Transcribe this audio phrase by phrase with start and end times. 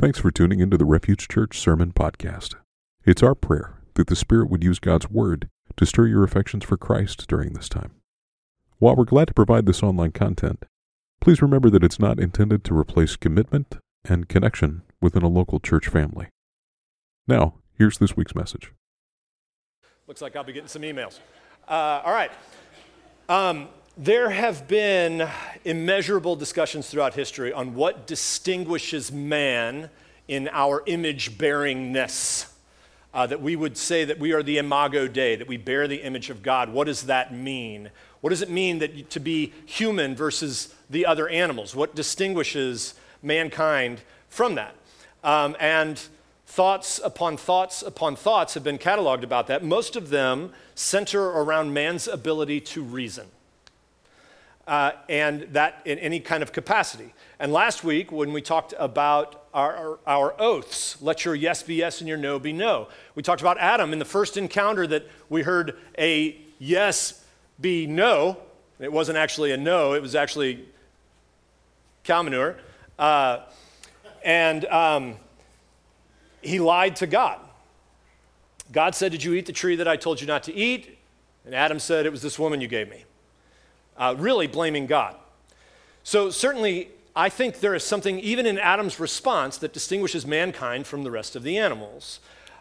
[0.00, 2.54] Thanks for tuning into the Refuge Church Sermon Podcast.
[3.04, 6.78] It's our prayer that the Spirit would use God's Word to stir your affections for
[6.78, 7.90] Christ during this time.
[8.78, 10.64] While we're glad to provide this online content,
[11.20, 15.88] please remember that it's not intended to replace commitment and connection within a local church
[15.88, 16.28] family.
[17.28, 18.72] Now, here's this week's message.
[20.06, 21.18] Looks like I'll be getting some emails.
[21.68, 22.32] Uh, all right.
[23.28, 25.28] Um, there have been
[25.64, 29.90] immeasurable discussions throughout history on what distinguishes man
[30.28, 32.46] in our image bearingness.
[33.12, 36.02] Uh, that we would say that we are the imago Dei, that we bear the
[36.02, 36.72] image of God.
[36.72, 37.90] What does that mean?
[38.20, 41.74] What does it mean that to be human versus the other animals?
[41.74, 44.76] What distinguishes mankind from that?
[45.24, 46.00] Um, and
[46.46, 49.64] thoughts upon thoughts upon thoughts have been cataloged about that.
[49.64, 53.26] Most of them center around man's ability to reason
[54.70, 57.12] uh, and that in any kind of capacity.
[57.40, 61.74] And last week, when we talked about our, our, our, oaths, let your yes be
[61.74, 65.08] yes and your no be no, we talked about Adam in the first encounter that
[65.28, 67.24] we heard a yes
[67.60, 68.36] be no.
[68.78, 70.64] It wasn't actually a no, it was actually
[72.04, 72.56] cow manure.
[72.96, 73.40] Uh,
[74.24, 75.16] and um,
[76.42, 77.40] he lied to God.
[78.70, 80.96] God said, Did you eat the tree that I told you not to eat?
[81.44, 83.02] And Adam said, It was this woman you gave me
[84.00, 85.14] uh, really blaming God.
[86.02, 91.04] So, certainly, I think there is something even in Adam's response that distinguishes mankind from
[91.04, 92.20] the rest of the animals.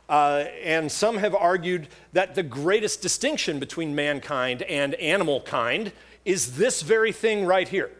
[0.09, 5.92] Uh, and some have argued that the greatest distinction between mankind and animal kind
[6.26, 7.92] is this very thing right here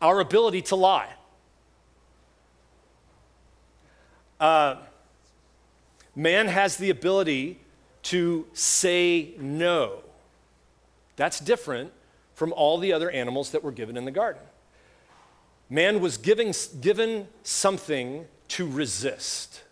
[0.00, 1.12] our ability to lie.
[4.38, 4.76] Uh,
[6.14, 7.58] man has the ability
[8.02, 9.98] to say no.
[11.16, 11.90] That's different
[12.38, 14.42] from all the other animals that were given in the garden.
[15.68, 19.64] Man was giving, given something to resist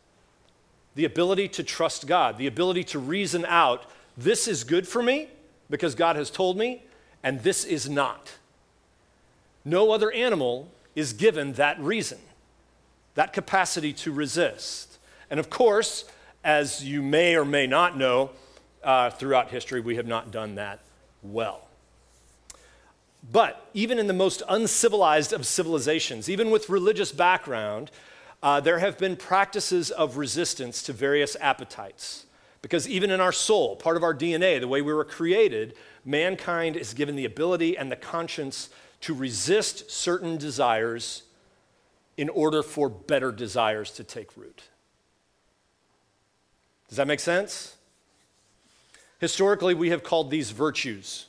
[0.97, 5.29] the ability to trust God, the ability to reason out this is good for me
[5.71, 6.83] because God has told me,
[7.23, 8.33] and this is not.
[9.65, 12.19] No other animal is given that reason,
[13.15, 14.99] that capacity to resist.
[15.31, 16.05] And of course,
[16.43, 18.31] as you may or may not know,
[18.83, 20.81] uh, throughout history, we have not done that
[21.23, 21.66] well.
[23.31, 27.91] But even in the most uncivilized of civilizations, even with religious background,
[28.43, 32.27] uh, there have been practices of resistance to various appetites.
[32.63, 36.77] Because even in our soul, part of our DNA, the way we were created, mankind
[36.77, 38.71] is given the ability and the conscience
[39.03, 41.23] to resist certain desires
[42.17, 44.63] in order for better desires to take root.
[46.89, 47.77] Does that make sense?
[49.19, 51.27] Historically, we have called these virtues.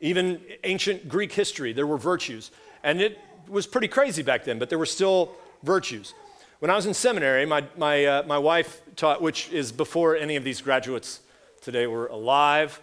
[0.00, 2.50] Even ancient Greek history, there were virtues.
[2.82, 6.14] And it was pretty crazy back then, but there were still virtues.
[6.60, 10.36] When I was in seminary, my, my, uh, my wife taught, which is before any
[10.36, 11.20] of these graduates
[11.60, 12.80] today were alive.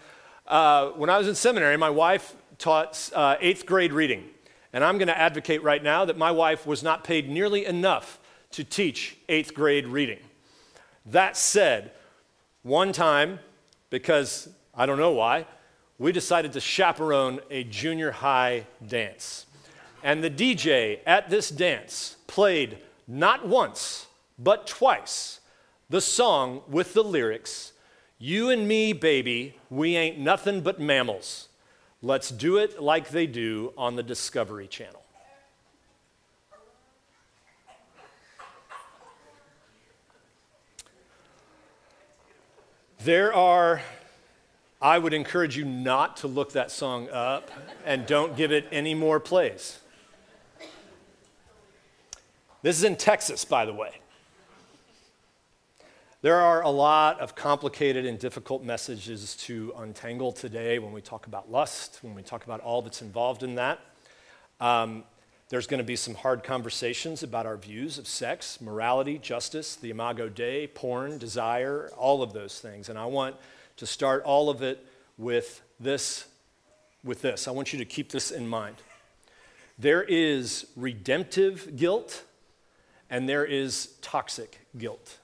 [0.48, 4.26] Uh, when I was in seminary, my wife taught uh, eighth grade reading.
[4.72, 8.20] And I'm going to advocate right now that my wife was not paid nearly enough
[8.52, 10.20] to teach eighth grade reading.
[11.06, 11.92] That said,
[12.64, 13.40] one time,
[13.90, 15.46] because I don't know why,
[15.98, 19.46] we decided to chaperone a junior high dance.
[20.04, 24.08] And the DJ at this dance played not once,
[24.38, 25.40] but twice
[25.90, 27.72] the song with the lyrics
[28.18, 31.50] You and me, baby, we ain't nothing but mammals.
[32.02, 35.02] Let's do it like they do on the Discovery Channel.
[43.04, 43.82] There are
[44.86, 47.50] I would encourage you not to look that song up
[47.86, 49.80] and don't give it any more plays.
[52.62, 53.94] This is in Texas, by the way.
[56.22, 61.26] There are a lot of complicated and difficult messages to untangle today when we talk
[61.26, 63.80] about lust, when we talk about all that's involved in that.
[64.60, 65.04] Um,
[65.50, 69.90] there's going to be some hard conversations about our views of sex, morality, justice, the
[69.90, 72.90] imago Dei, porn, desire, all of those things.
[72.90, 73.36] And I want
[73.78, 74.86] to start all of it
[75.18, 76.26] with this
[77.04, 77.48] with this.
[77.48, 78.78] I want you to keep this in mind.
[79.78, 82.24] There is redemptive guilt
[83.10, 85.20] and there is toxic guilt.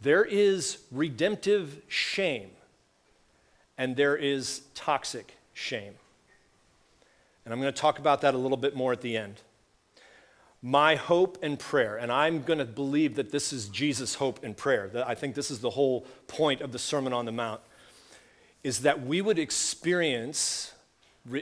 [0.00, 2.50] There is redemptive shame
[3.76, 5.94] and there is toxic shame.
[7.44, 9.40] And I'm going to talk about that a little bit more at the end
[10.66, 14.56] my hope and prayer, and I'm going to believe that this is Jesus' hope and
[14.56, 17.60] prayer, that I think this is the whole point of the Sermon on the Mount,
[18.62, 20.72] is that we would experience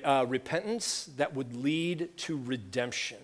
[0.02, 3.18] uh, repentance that would lead to redemption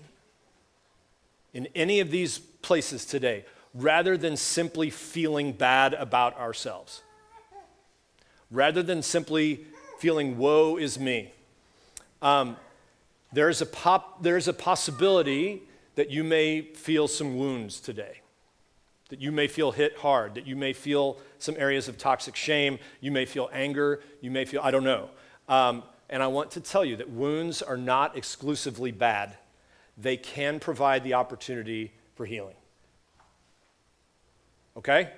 [1.52, 7.02] in any of these places today rather than simply feeling bad about ourselves,
[8.52, 9.66] rather than simply
[9.98, 11.32] feeling, woe is me.
[12.22, 12.56] Um,
[13.32, 15.62] there's, a pop, there's a possibility
[15.98, 18.20] that you may feel some wounds today,
[19.08, 22.78] that you may feel hit hard, that you may feel some areas of toxic shame,
[23.00, 25.10] you may feel anger, you may feel, I don't know.
[25.48, 29.36] Um, and I want to tell you that wounds are not exclusively bad,
[29.96, 32.54] they can provide the opportunity for healing.
[34.76, 35.10] Okay?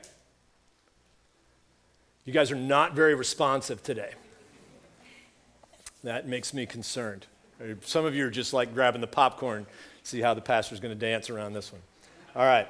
[2.25, 4.13] You guys are not very responsive today.
[6.05, 7.27] That makes me concerned.
[7.83, 9.67] Some of you are just like grabbing the popcorn,
[10.11, 11.81] see how the pastor's going to dance around this one.
[12.35, 12.67] All right.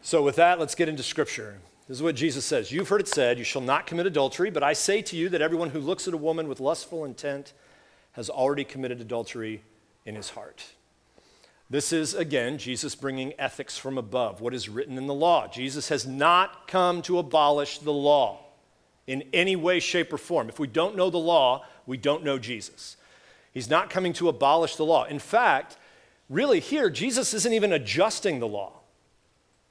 [0.00, 1.58] So, with that, let's get into scripture.
[1.88, 4.62] This is what Jesus says You've heard it said, You shall not commit adultery, but
[4.62, 7.52] I say to you that everyone who looks at a woman with lustful intent
[8.12, 9.62] has already committed adultery
[10.06, 10.64] in his heart.
[11.70, 15.48] This is, again, Jesus bringing ethics from above, what is written in the law.
[15.48, 18.40] Jesus has not come to abolish the law
[19.06, 20.48] in any way, shape, or form.
[20.48, 22.96] If we don't know the law, we don't know Jesus.
[23.52, 25.04] He's not coming to abolish the law.
[25.04, 25.76] In fact,
[26.32, 28.80] really, here, Jesus isn't even adjusting the law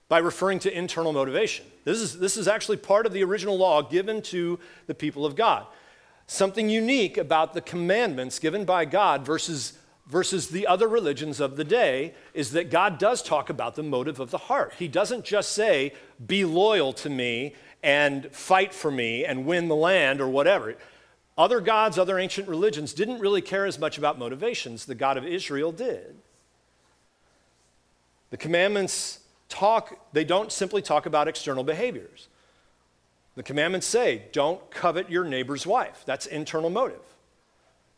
[0.08, 1.66] by referring to internal motivation.
[1.84, 5.36] This is, this is actually part of the original law given to the people of
[5.36, 5.66] God.
[6.28, 9.78] Something unique about the commandments given by God versus
[10.08, 14.19] versus the other religions of the day is that God does talk about the motive
[14.19, 14.74] of the heart.
[14.78, 15.94] He doesn't just say,
[16.25, 20.75] be loyal to me and fight for me and win the land or whatever.
[21.38, 24.86] Other gods, other ancient religions didn't really care as much about motivations.
[24.86, 26.21] The God of Israel did.
[28.31, 32.28] The commandments talk, they don't simply talk about external behaviors.
[33.36, 36.04] The commandments say, don't covet your neighbor's wife.
[36.06, 37.00] That's internal motive.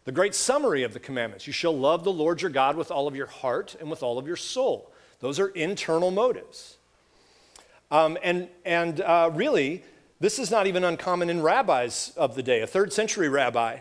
[0.05, 3.07] The great summary of the commandments you shall love the Lord your God with all
[3.07, 4.91] of your heart and with all of your soul.
[5.21, 6.77] Those are internal motives.
[7.89, 9.83] Um, and and uh, really,
[10.19, 12.61] this is not even uncommon in rabbis of the day.
[12.61, 13.79] A third century rabbi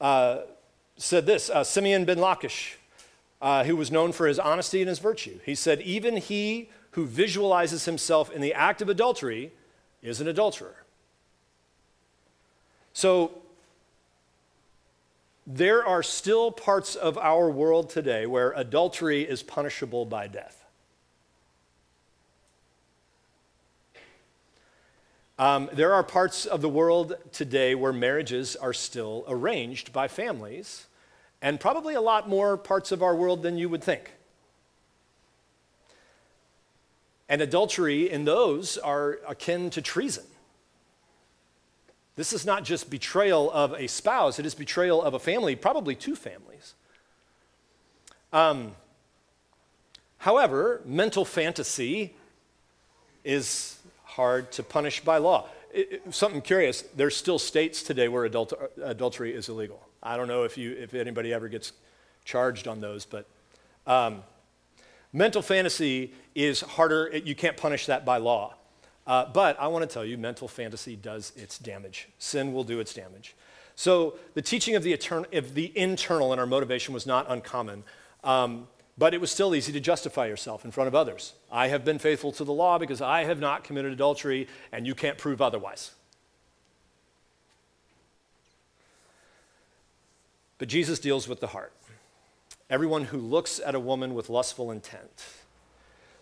[0.00, 0.42] uh,
[0.96, 2.78] said this uh, Simeon ben Lachish,
[3.40, 5.38] uh, who was known for his honesty and his virtue.
[5.44, 9.52] He said, Even he who visualizes himself in the act of adultery
[10.02, 10.84] is an adulterer.
[12.92, 13.32] So,
[15.46, 20.64] there are still parts of our world today where adultery is punishable by death.
[25.38, 30.86] Um, there are parts of the world today where marriages are still arranged by families,
[31.42, 34.12] and probably a lot more parts of our world than you would think.
[37.28, 40.24] And adultery in those are akin to treason.
[42.16, 45.94] This is not just betrayal of a spouse, it is betrayal of a family, probably
[45.94, 46.74] two families.
[48.32, 48.72] Um,
[50.18, 52.14] however, mental fantasy
[53.24, 55.48] is hard to punish by law.
[55.72, 58.52] It, it, something curious, there's still states today where adult,
[58.82, 59.80] adultery is illegal.
[60.02, 61.72] I don't know if, you, if anybody ever gets
[62.24, 63.26] charged on those, but
[63.86, 64.22] um,
[65.12, 68.54] mental fantasy is harder, you can't punish that by law.
[69.06, 72.08] Uh, but I want to tell you, mental fantasy does its damage.
[72.18, 73.34] Sin will do its damage.
[73.74, 77.82] So the teaching of the, etern- of the internal in our motivation was not uncommon,
[78.22, 78.68] um,
[78.98, 81.32] but it was still easy to justify yourself in front of others.
[81.50, 84.94] I have been faithful to the law because I have not committed adultery, and you
[84.94, 85.92] can't prove otherwise.
[90.60, 91.72] But Jesus deals with the heart.
[92.68, 95.24] Everyone who looks at a woman with lustful intent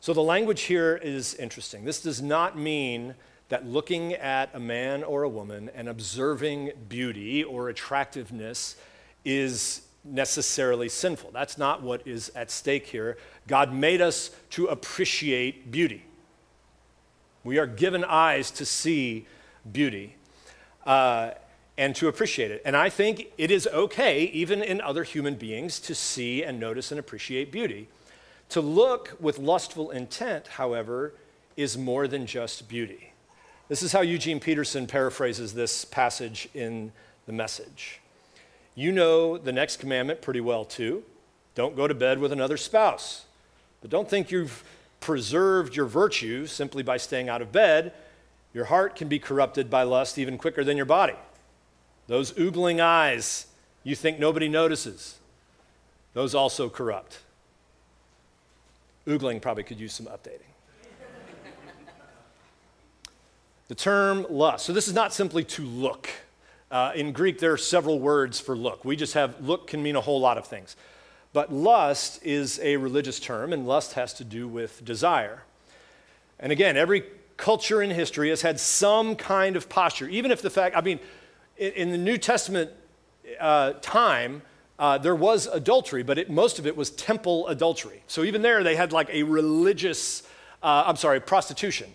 [0.00, 1.85] so the language here is interesting.
[1.85, 3.14] This does not mean
[3.49, 8.76] that looking at a man or a woman and observing beauty or attractiveness
[9.25, 11.30] is necessarily sinful.
[11.33, 13.18] That's not what is at stake here.
[13.49, 16.04] God made us to appreciate beauty.
[17.42, 19.26] We are given eyes to see
[19.71, 20.14] beauty
[20.87, 21.30] uh,
[21.78, 22.61] and to appreciate it.
[22.64, 26.90] And I think it is okay, even in other human beings, to see and notice
[26.90, 27.88] and appreciate beauty.
[28.50, 31.14] To look with lustful intent, however,
[31.56, 33.12] is more than just beauty.
[33.68, 36.90] This is how Eugene Peterson paraphrases this passage in
[37.26, 38.00] the message.
[38.75, 41.04] You know the next commandment pretty well, too.
[41.54, 43.26] Don't go to bed with another spouse.
[43.80, 44.64] But don't think you've
[45.00, 47.92] preserved your virtue simply by staying out of bed.
[48.52, 51.14] Your heart can be corrupted by lust even quicker than your body.
[52.09, 53.47] Those oogling eyes
[53.85, 55.19] you think nobody notices,
[56.15, 57.21] those also corrupt.
[59.07, 60.41] Oogling probably could use some updating.
[63.69, 64.67] the term lust.
[64.67, 66.11] So, this is not simply to look.
[66.71, 68.85] Uh, in Greek, there are several words for look.
[68.85, 70.77] We just have look can mean a whole lot of things.
[71.33, 75.45] But lust is a religious term, and lust has to do with desire.
[76.41, 77.05] And again, every
[77.38, 81.00] culture in history has had some kind of posture, even if the fact, I mean,
[81.59, 82.71] in, in the New Testament
[83.38, 84.43] uh, time,
[84.79, 88.03] uh, there was adultery, but it, most of it was temple adultery.
[88.07, 90.23] So even there, they had like a religious,
[90.62, 91.93] uh, I'm sorry, prostitution.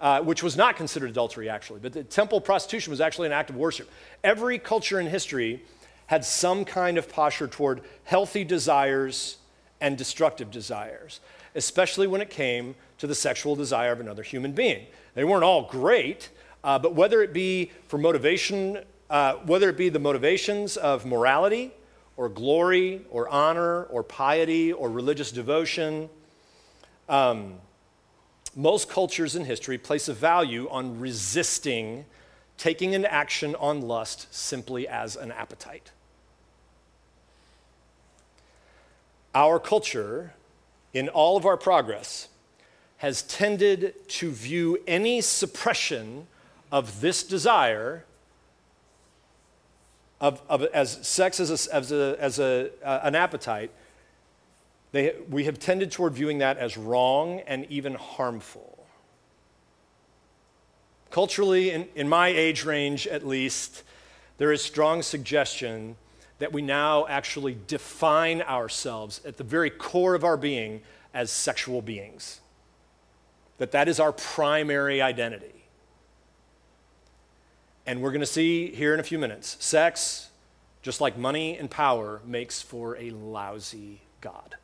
[0.00, 3.50] Uh, which was not considered adultery actually, but the temple prostitution was actually an act
[3.50, 3.88] of worship.
[4.24, 5.62] Every culture in history
[6.06, 9.36] had some kind of posture toward healthy desires
[9.80, 11.20] and destructive desires,
[11.54, 14.86] especially when it came to the sexual desire of another human being.
[15.14, 16.30] They weren't all great,
[16.64, 18.78] uh, but whether it be for motivation,
[19.12, 21.70] uh, whether it be the motivations of morality
[22.16, 26.08] or glory or honor or piety or religious devotion,
[27.10, 27.56] um,
[28.56, 32.06] most cultures in history place a value on resisting
[32.56, 35.90] taking an action on lust simply as an appetite.
[39.34, 40.32] Our culture,
[40.94, 42.28] in all of our progress,
[42.98, 46.28] has tended to view any suppression
[46.70, 48.04] of this desire
[50.22, 53.70] of, of, as sex as, a, as, a, as a, uh, an appetite
[54.92, 58.86] they, we have tended toward viewing that as wrong and even harmful.
[61.10, 63.82] Culturally, in, in my age range at least,
[64.36, 65.96] there is strong suggestion
[66.38, 70.82] that we now actually define ourselves at the very core of our being
[71.14, 72.40] as sexual beings.
[73.58, 75.61] That that is our primary identity.
[77.86, 80.30] And we're going to see here in a few minutes sex,
[80.82, 84.56] just like money and power, makes for a lousy God.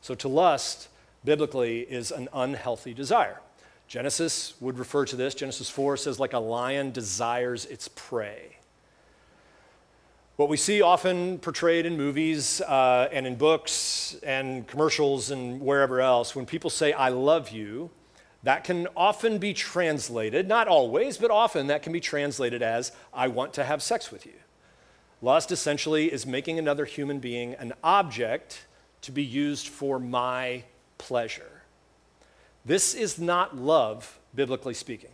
[0.00, 0.88] So to lust,
[1.24, 3.40] biblically, is an unhealthy desire.
[3.86, 5.34] Genesis would refer to this.
[5.34, 8.56] Genesis 4 says, like a lion desires its prey.
[10.36, 16.00] What we see often portrayed in movies uh, and in books and commercials and wherever
[16.00, 17.90] else, when people say, I love you,
[18.42, 23.28] that can often be translated, not always, but often that can be translated as, I
[23.28, 24.32] want to have sex with you.
[25.22, 28.66] Lust essentially is making another human being an object
[29.02, 30.64] to be used for my
[30.96, 31.62] pleasure.
[32.64, 35.10] This is not love, biblically speaking.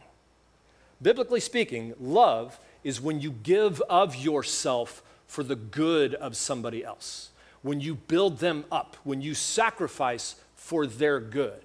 [1.02, 7.30] Biblically speaking, love is when you give of yourself for the good of somebody else,
[7.62, 11.62] when you build them up, when you sacrifice for their good.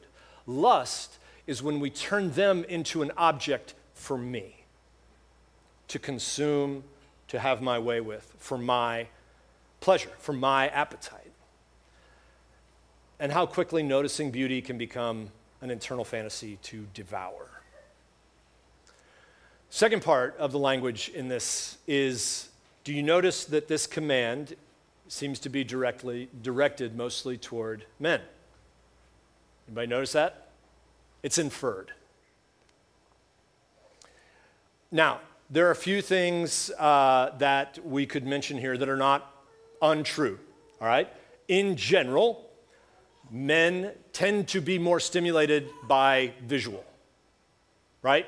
[0.47, 1.17] Lust
[1.51, 4.63] is when we turn them into an object for me
[5.87, 6.83] to consume,
[7.27, 9.07] to have my way with, for my
[9.81, 11.31] pleasure, for my appetite
[13.21, 15.29] and how quickly noticing beauty can become
[15.61, 17.47] an internal fantasy to devour.
[19.69, 22.49] Second part of the language in this is
[22.83, 24.55] do you notice that this command
[25.07, 28.21] seems to be directly directed mostly toward men?
[29.67, 30.40] Anybody notice that?
[31.23, 31.91] It's inferred.
[34.91, 39.33] Now, there are a few things uh, that we could mention here that are not
[39.81, 40.39] untrue,
[40.79, 41.11] all right?
[41.47, 42.49] In general,
[43.29, 46.83] men tend to be more stimulated by visual,
[48.01, 48.27] right?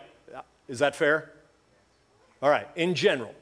[0.67, 1.31] Is that fair?
[2.41, 3.33] All right, in general,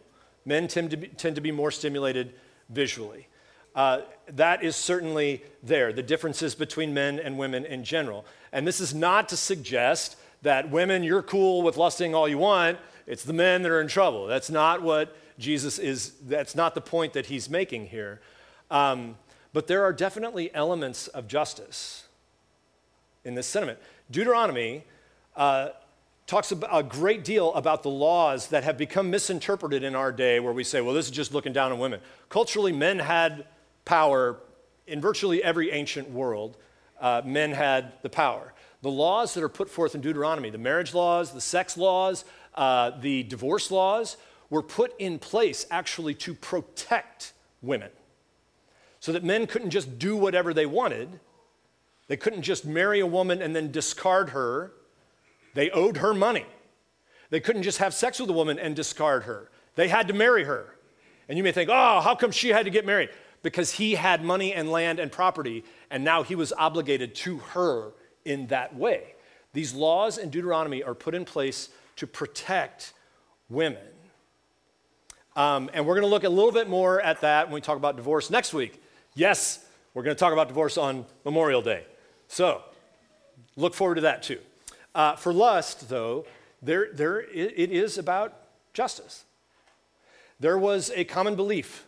[0.45, 2.33] men tend to be, tend to be more stimulated
[2.69, 3.27] visually.
[3.75, 8.25] Uh, that is certainly there, the differences between men and women in general.
[8.51, 12.77] And this is not to suggest that women, you're cool with lusting all you want,
[13.07, 14.27] it's the men that are in trouble.
[14.27, 18.21] That's not what Jesus is, that's not the point that he's making here.
[18.69, 19.17] Um,
[19.53, 22.07] but there are definitely elements of justice
[23.23, 23.79] in this sentiment.
[24.09, 24.83] Deuteronomy
[25.35, 25.69] uh,
[26.27, 30.53] talks a great deal about the laws that have become misinterpreted in our day, where
[30.53, 31.99] we say, well, this is just looking down on women.
[32.29, 33.45] Culturally, men had
[33.91, 34.37] power
[34.87, 36.55] in virtually every ancient world,
[37.01, 38.53] uh, men had the power.
[38.83, 42.23] The laws that are put forth in Deuteronomy, the marriage laws, the sex laws,
[42.55, 44.15] uh, the divorce laws,
[44.49, 47.89] were put in place actually to protect women
[49.01, 51.19] so that men couldn't just do whatever they wanted.
[52.07, 54.71] They couldn't just marry a woman and then discard her.
[55.53, 56.45] They owed her money.
[57.29, 59.51] They couldn't just have sex with a woman and discard her.
[59.75, 60.77] They had to marry her.
[61.27, 63.09] And you may think, oh, how come she had to get married?
[63.43, 67.91] Because he had money and land and property, and now he was obligated to her
[68.23, 69.15] in that way.
[69.53, 72.93] These laws in Deuteronomy are put in place to protect
[73.49, 73.81] women.
[75.35, 77.77] Um, and we're going to look a little bit more at that when we talk
[77.77, 78.81] about divorce next week.
[79.15, 81.85] Yes, we're going to talk about divorce on Memorial Day.
[82.27, 82.61] So
[83.55, 84.39] look forward to that too.
[84.93, 86.25] Uh, for lust, though,
[86.61, 88.33] there, there, it is about
[88.73, 89.23] justice.
[90.39, 91.85] There was a common belief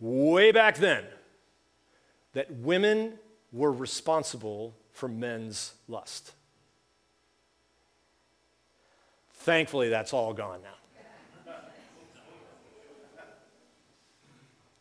[0.00, 1.04] way back then
[2.32, 3.14] that women
[3.52, 6.32] were responsible for men's lust.
[9.34, 11.54] Thankfully, that's all gone now.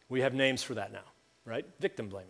[0.10, 1.06] We have names for that now,
[1.44, 1.66] right?
[1.80, 2.30] Victim blaming.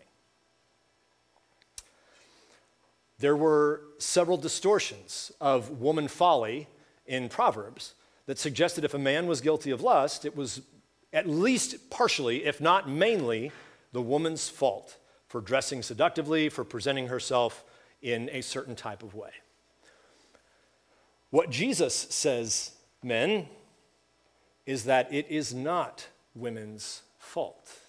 [3.20, 6.68] There were several distortions of woman folly
[7.06, 7.94] in Proverbs
[8.26, 10.62] that suggested if a man was guilty of lust, it was
[11.14, 13.52] at least partially, if not mainly,
[13.92, 17.64] the woman's fault for dressing seductively, for presenting herself
[18.02, 19.30] in a certain type of way.
[21.30, 23.48] What Jesus says, men,
[24.66, 27.80] is that it is not women's fault.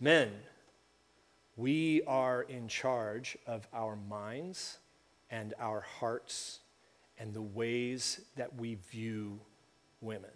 [0.00, 0.32] Men,
[1.56, 4.78] we are in charge of our minds
[5.30, 6.60] and our hearts
[7.18, 9.40] and the ways that we view
[10.00, 10.30] women.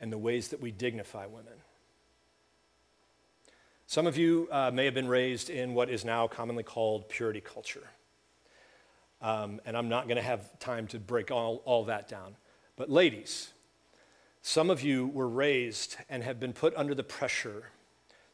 [0.00, 1.54] And the ways that we dignify women.
[3.86, 7.40] Some of you uh, may have been raised in what is now commonly called purity
[7.40, 7.88] culture.
[9.22, 12.36] Um, and I'm not going to have time to break all, all that down.
[12.76, 13.52] But, ladies,
[14.42, 17.70] some of you were raised and have been put under the pressure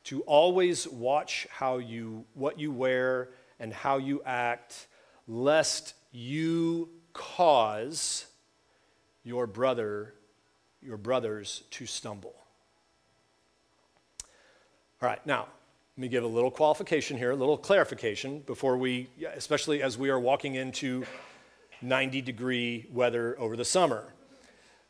[0.05, 4.89] to always watch how you, what you wear and how you act,
[5.29, 8.27] lest you cause
[9.23, 10.15] your brother,
[10.83, 12.35] your brothers to stumble.
[15.01, 15.47] All right, now,
[15.97, 20.11] let me give a little qualification here, a little clarification before we, especially as we
[20.11, 21.05] are walking into
[21.83, 24.13] 90 degree weather over the summer.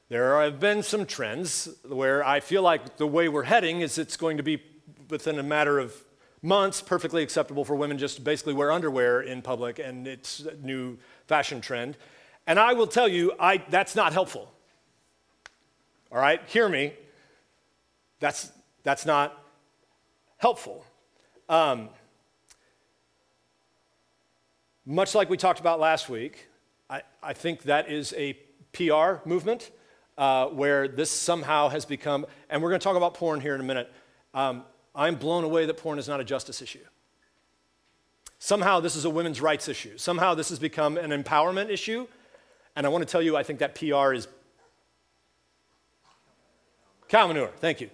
[0.08, 4.16] There have been some trends where I feel like the way we're heading is it's
[4.16, 4.62] going to be
[5.08, 5.94] within a matter of
[6.42, 10.54] months perfectly acceptable for women just to basically wear underwear in public and it's a
[10.56, 11.96] new fashion trend.
[12.46, 14.51] And I will tell you, I, that's not helpful.
[16.12, 16.92] All right, hear me.
[18.20, 19.42] That's, that's not
[20.36, 20.84] helpful.
[21.48, 21.88] Um,
[24.84, 26.48] much like we talked about last week,
[26.90, 28.34] I, I think that is a
[28.74, 29.70] PR movement
[30.18, 33.62] uh, where this somehow has become, and we're going to talk about porn here in
[33.62, 33.90] a minute.
[34.34, 36.84] Um, I'm blown away that porn is not a justice issue.
[38.38, 39.96] Somehow this is a women's rights issue.
[39.96, 42.06] Somehow this has become an empowerment issue.
[42.76, 44.28] And I want to tell you, I think that PR is
[47.12, 47.50] cow manure.
[47.60, 47.90] Thank you.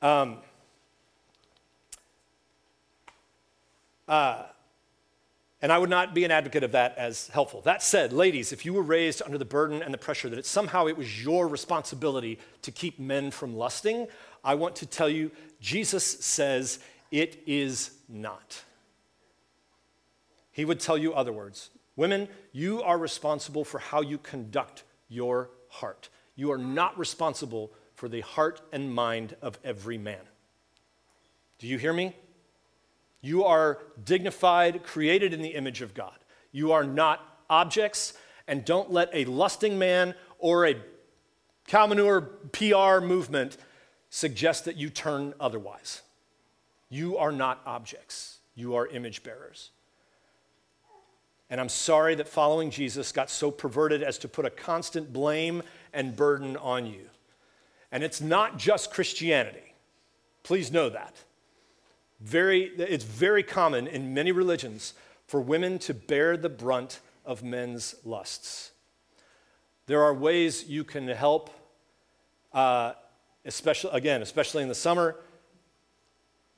[0.00, 0.36] Um,
[4.06, 4.44] uh,
[5.60, 7.60] and I would not be an advocate of that as helpful.
[7.62, 10.46] That said, ladies, if you were raised under the burden and the pressure that it,
[10.46, 14.06] somehow it was your responsibility to keep men from lusting,
[14.44, 16.78] I want to tell you Jesus says
[17.10, 18.62] it is not.
[20.52, 21.70] He would tell you other words.
[21.96, 26.10] Women, you are responsible for how you conduct your heart.
[26.36, 30.20] You are not responsible for the heart and mind of every man.
[31.58, 32.14] Do you hear me?
[33.20, 36.18] You are dignified, created in the image of God.
[36.52, 38.14] You are not objects,
[38.46, 40.76] and don't let a lusting man or a
[41.66, 43.56] cow manure PR movement
[44.10, 46.02] suggest that you turn otherwise.
[46.90, 49.70] You are not objects, you are image bearers.
[51.50, 55.62] And I'm sorry that following Jesus got so perverted as to put a constant blame
[55.94, 57.08] and burden on you.
[57.90, 59.74] And it's not just Christianity.
[60.42, 61.16] Please know that.
[62.20, 64.94] Very, it's very common in many religions
[65.26, 68.72] for women to bear the brunt of men's lusts.
[69.86, 71.50] There are ways you can help,
[72.52, 72.94] uh,
[73.44, 75.16] especially, again, especially in the summer.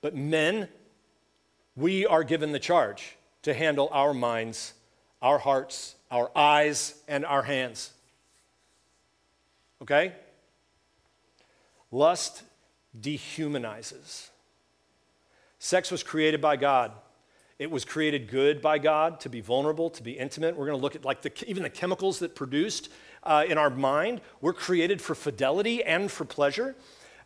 [0.00, 0.68] But men,
[1.76, 4.74] we are given the charge to handle our minds,
[5.20, 7.90] our hearts, our eyes, and our hands.
[9.82, 10.12] Okay?
[11.90, 12.42] Lust
[12.98, 14.30] dehumanizes.
[15.58, 16.92] Sex was created by God.
[17.58, 20.56] It was created good by God to be vulnerable, to be intimate.
[20.56, 22.90] We're going to look at like the, even the chemicals that produced
[23.22, 24.20] uh, in our mind.
[24.40, 26.76] We're created for fidelity and for pleasure,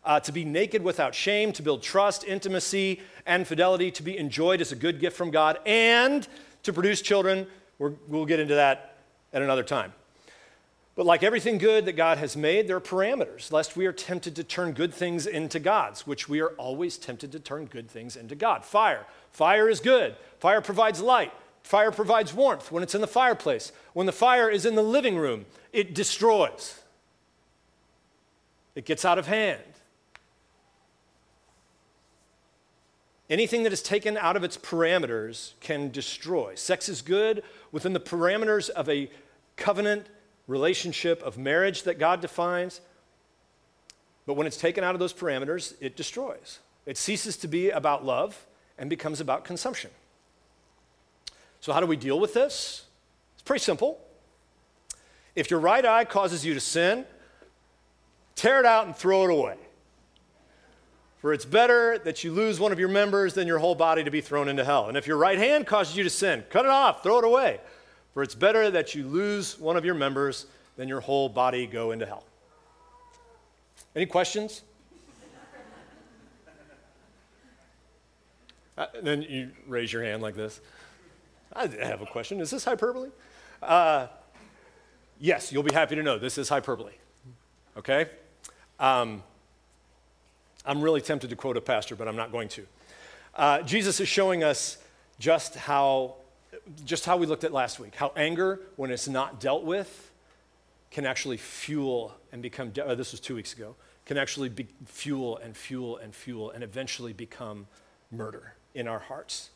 [0.05, 4.61] uh, to be naked without shame, to build trust, intimacy, and fidelity, to be enjoyed
[4.61, 6.27] as a good gift from God, and
[6.63, 7.45] to produce children.
[7.77, 8.97] we we'll get into that
[9.33, 9.93] at another time.
[11.01, 14.35] But like everything good that God has made, there are parameters, lest we are tempted
[14.35, 18.15] to turn good things into gods, which we are always tempted to turn good things
[18.15, 18.63] into God.
[18.63, 19.07] Fire.
[19.31, 20.15] Fire is good.
[20.37, 21.33] Fire provides light.
[21.63, 23.71] Fire provides warmth when it's in the fireplace.
[23.93, 26.79] When the fire is in the living room, it destroys,
[28.75, 29.63] it gets out of hand.
[33.27, 36.53] Anything that is taken out of its parameters can destroy.
[36.53, 39.09] Sex is good within the parameters of a
[39.55, 40.05] covenant
[40.51, 42.81] relationship of marriage that God defines.
[44.27, 46.59] But when it's taken out of those parameters, it destroys.
[46.85, 48.45] It ceases to be about love
[48.77, 49.89] and becomes about consumption.
[51.59, 52.85] So, how do we deal with this?
[53.33, 53.99] It's pretty simple.
[55.35, 57.05] If your right eye causes you to sin,
[58.35, 59.55] tear it out and throw it away.
[61.19, 64.09] For it's better that you lose one of your members than your whole body to
[64.09, 64.87] be thrown into hell.
[64.87, 67.59] And if your right hand causes you to sin, cut it off, throw it away.
[68.13, 70.45] For it's better that you lose one of your members
[70.77, 72.23] than your whole body go into hell.
[73.95, 74.63] Any questions?
[78.77, 80.61] uh, then you raise your hand like this.
[81.53, 82.39] I have a question.
[82.39, 83.09] Is this hyperbole?
[83.61, 84.07] Uh,
[85.19, 86.93] yes, you'll be happy to know this is hyperbole.
[87.77, 88.09] Okay?
[88.79, 89.23] Um,
[90.65, 92.65] I'm really tempted to quote a pastor, but I'm not going to.
[93.35, 94.77] Uh, Jesus is showing us
[95.19, 96.15] just how,
[96.85, 100.11] just how we looked at last week, how anger, when it's not dealt with,
[100.91, 104.67] can actually fuel and become, de- uh, this was two weeks ago, can actually be
[104.85, 107.67] fuel and fuel and fuel and eventually become
[108.11, 109.51] murder in our hearts.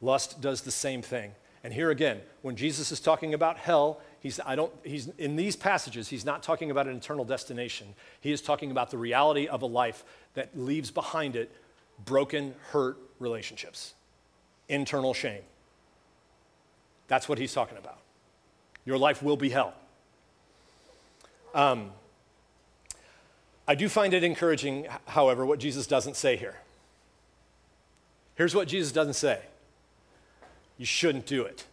[0.00, 1.32] Lust does the same thing.
[1.62, 5.56] And here again, when Jesus is talking about hell, he's, I don't, he's, in these
[5.56, 7.94] passages, he's not talking about an eternal destination.
[8.20, 11.54] He is talking about the reality of a life that leaves behind it
[12.04, 13.94] broken, hurt relationships,
[14.68, 15.42] internal shame.
[17.10, 17.98] That's what he's talking about.
[18.84, 19.74] Your life will be hell.
[21.52, 21.90] Um,
[23.66, 26.54] I do find it encouraging, however, what Jesus doesn't say here.
[28.36, 29.40] Here's what Jesus doesn't say
[30.78, 31.66] you shouldn't do it.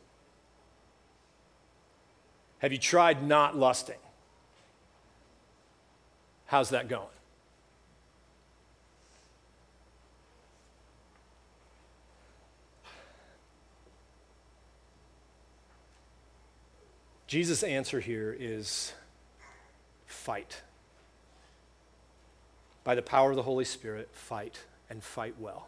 [2.57, 3.99] Have you tried not lusting?
[6.47, 7.05] How's that going?
[17.27, 18.93] Jesus' answer here is
[20.05, 20.61] fight.
[22.83, 24.59] By the power of the Holy Spirit, fight
[24.89, 25.67] and fight well.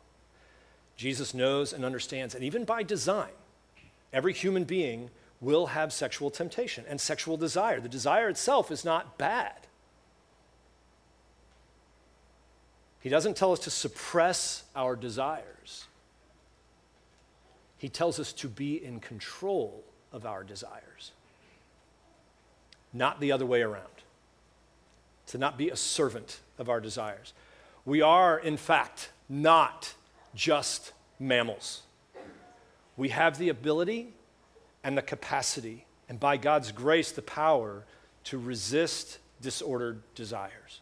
[0.95, 3.31] Jesus knows and understands, and even by design,
[4.11, 5.09] every human being
[5.41, 7.79] will have sexual temptation and sexual desire.
[7.79, 9.67] The desire itself is not bad.
[13.01, 15.85] He doesn't tell us to suppress our desires.
[17.77, 21.11] He tells us to be in control of our desires,
[22.93, 23.85] not the other way around,
[25.27, 27.33] to not be a servant of our desires.
[27.85, 29.93] We are, in fact, not
[30.35, 31.81] just mammals.
[32.97, 34.13] We have the ability
[34.83, 37.83] and the capacity, and by God's grace, the power
[38.25, 40.81] to resist disordered desires.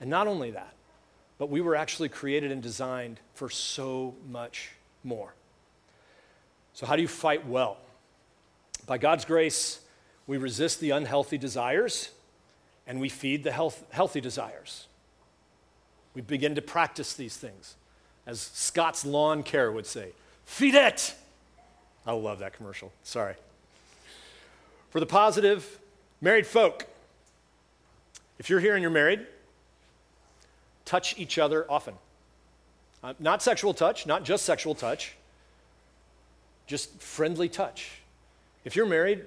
[0.00, 0.74] And not only that,
[1.38, 4.70] but we were actually created and designed for so much
[5.04, 5.34] more.
[6.74, 7.76] So, how do you fight well?
[8.86, 9.80] By God's grace,
[10.26, 12.10] we resist the unhealthy desires
[12.86, 14.86] and we feed the health, healthy desires.
[16.14, 17.76] We begin to practice these things
[18.26, 20.10] as Scott's Lawn Care would say,
[20.44, 21.14] feed it.
[22.06, 22.92] I love that commercial.
[23.02, 23.34] Sorry.
[24.90, 25.78] For the positive,
[26.20, 26.86] married folk,
[28.38, 29.26] if you're here and you're married,
[30.84, 31.94] touch each other often.
[33.02, 35.16] Uh, not sexual touch, not just sexual touch,
[36.66, 38.02] just friendly touch.
[38.64, 39.24] If you're married,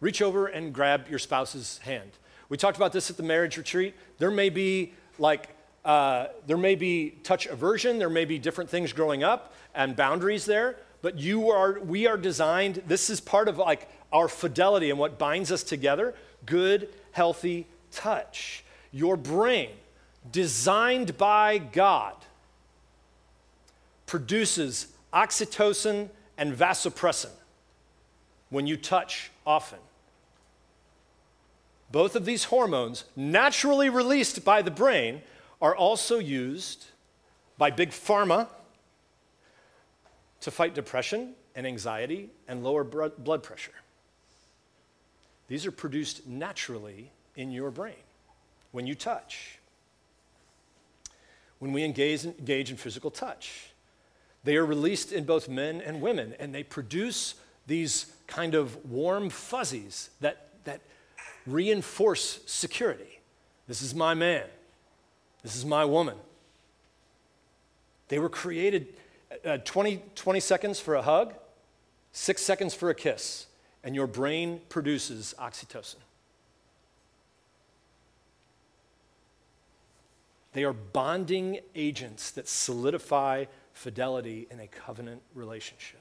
[0.00, 2.10] reach over and grab your spouse's hand.
[2.48, 3.94] We talked about this at the marriage retreat.
[4.18, 5.50] There may be like
[5.86, 10.44] uh, there may be touch aversion, there may be different things growing up and boundaries
[10.44, 14.98] there, but you are, we are designed, this is part of like our fidelity and
[14.98, 16.12] what binds us together
[16.44, 18.64] good, healthy touch.
[18.90, 19.70] Your brain,
[20.32, 22.14] designed by God,
[24.06, 27.30] produces oxytocin and vasopressin
[28.56, 29.78] when you touch often.
[31.92, 35.20] Both of these hormones, naturally released by the brain,
[35.60, 36.86] are also used
[37.58, 38.48] by big pharma
[40.40, 43.74] to fight depression and anxiety and lower blood pressure.
[45.48, 48.04] These are produced naturally in your brain
[48.72, 49.58] when you touch.
[51.58, 53.74] When we engage, engage in physical touch,
[54.44, 57.34] they are released in both men and women, and they produce
[57.66, 60.80] these kind of warm fuzzies that, that
[61.46, 63.20] reinforce security.
[63.68, 64.44] This is my man.
[65.42, 66.16] This is my woman.
[68.08, 68.94] They were created
[69.44, 71.34] uh, 20, 20 seconds for a hug,
[72.12, 73.46] six seconds for a kiss,
[73.82, 75.96] and your brain produces oxytocin.
[80.52, 86.00] They are bonding agents that solidify fidelity in a covenant relationship.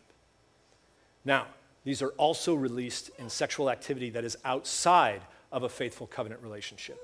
[1.25, 1.47] Now,
[1.85, 5.21] these are also released in sexual activity that is outside
[5.51, 6.99] of a faithful covenant relationship.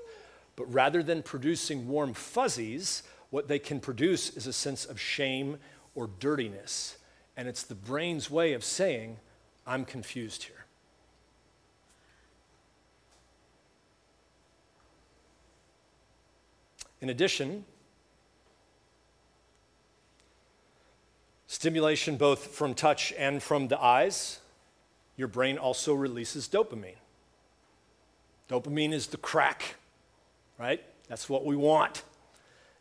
[0.56, 5.56] But rather than producing warm fuzzies, what they can produce is a sense of shame
[5.94, 6.98] or dirtiness.
[7.36, 9.16] And it's the brain's way of saying,
[9.66, 10.66] I'm confused here.
[17.00, 17.64] In addition,
[21.46, 24.40] stimulation both from touch and from the eyes,
[25.22, 26.96] your brain also releases dopamine.
[28.50, 29.76] Dopamine is the crack,
[30.58, 30.82] right?
[31.08, 32.02] That's what we want.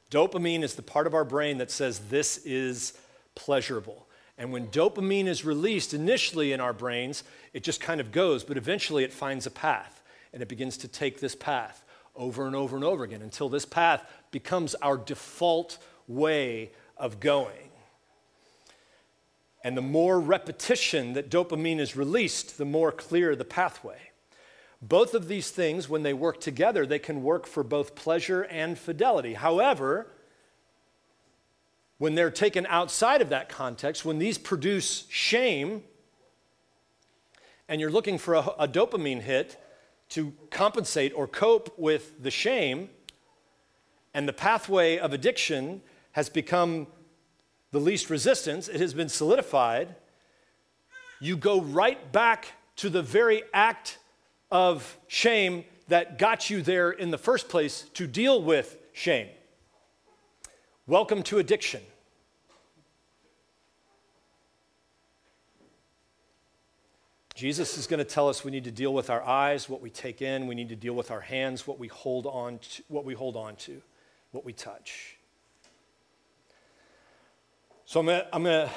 [0.10, 2.93] Dopamine is the part of our brain that says this is
[3.36, 4.08] pleasurable.
[4.39, 7.23] And when dopamine is released initially in our brains,
[7.54, 10.01] it just kind of goes, but eventually it finds a path
[10.34, 11.84] and it begins to take this path
[12.15, 15.77] over and over and over again until this path becomes our default
[16.08, 17.69] way of going.
[19.63, 24.12] And the more repetition that dopamine is released, the more clear the pathway.
[24.82, 28.78] Both of these things, when they work together, they can work for both pleasure and
[28.78, 29.36] fidelity.
[29.36, 30.08] However,
[32.00, 35.84] when they're taken outside of that context, when these produce shame,
[37.69, 39.63] and you're looking for a, a dopamine hit
[40.10, 42.89] to compensate or cope with the shame,
[44.15, 46.88] and the pathway of addiction has become
[47.71, 49.95] the least resistance, it has been solidified,
[51.21, 53.97] you go right back to the very act
[54.51, 59.27] of shame that got you there in the first place to deal with shame.
[60.86, 61.81] Welcome to addiction.
[67.36, 69.89] Jesus is going to tell us we need to deal with our eyes, what we
[69.89, 73.05] take in, we need to deal with our hands, what we hold on to, what
[73.05, 73.81] we hold on to,
[74.31, 75.17] what we touch.
[77.91, 78.69] So I'm going I'm to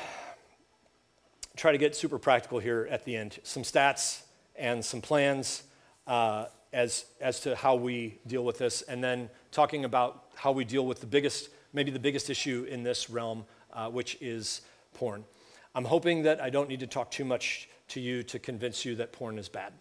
[1.56, 3.38] try to get super practical here at the end.
[3.44, 4.22] Some stats
[4.56, 5.62] and some plans
[6.08, 10.64] uh, as, as to how we deal with this, and then talking about how we
[10.64, 14.62] deal with the biggest, maybe the biggest issue in this realm, uh, which is
[14.94, 15.24] porn.
[15.76, 18.96] I'm hoping that I don't need to talk too much to you to convince you
[18.96, 19.72] that porn is bad.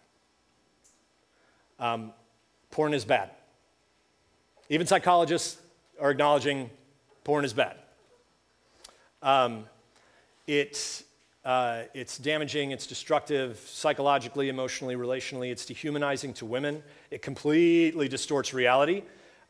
[1.79, 2.13] Um,
[2.69, 3.31] porn is bad.
[4.69, 5.59] Even psychologists
[5.99, 6.69] are acknowledging
[7.23, 7.77] porn is bad.
[9.23, 9.63] Um,
[10.47, 11.01] it,
[11.45, 16.83] uh, it's damaging, it's destructive psychologically, emotionally, relationally, it's dehumanizing to women.
[17.09, 19.03] It completely distorts reality.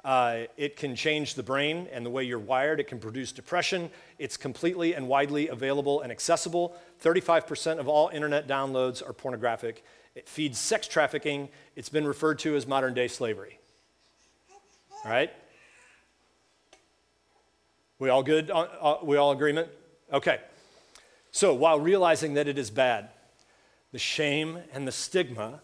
[0.06, 2.80] Uh, it can change the brain and the way you're wired.
[2.80, 3.90] It can produce depression.
[4.20, 6.76] It's completely and widely available and accessible.
[7.04, 9.84] 35% of all internet downloads are pornographic.
[10.14, 11.50] It feeds sex trafficking.
[11.76, 13.60] It's been referred to as modern day slavery.
[15.04, 15.34] All right?
[18.04, 18.52] We all good?
[18.52, 19.70] Uh, uh, we all agreement?
[20.12, 20.42] Okay.
[21.32, 23.08] So while realizing that it is bad,
[23.94, 25.62] the shame and the stigma